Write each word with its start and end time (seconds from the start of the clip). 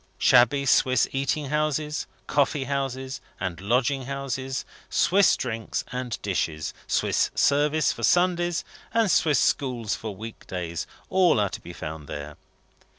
Shabby 0.17 0.65
Swiss 0.65 1.07
eating 1.11 1.49
houses, 1.49 2.07
coffee 2.25 2.63
houses, 2.63 3.21
and 3.39 3.61
lodging 3.61 4.05
houses, 4.05 4.65
Swiss 4.89 5.37
drinks 5.37 5.83
and 5.91 6.19
dishes, 6.23 6.73
Swiss 6.87 7.29
service 7.35 7.91
for 7.91 8.01
Sundays, 8.01 8.65
and 8.95 9.11
Swiss 9.11 9.37
schools 9.37 9.93
for 9.93 10.15
week 10.15 10.47
days, 10.47 10.87
are 11.03 11.05
all 11.11 11.49
to 11.49 11.61
be 11.61 11.71
found 11.71 12.07
there. 12.07 12.35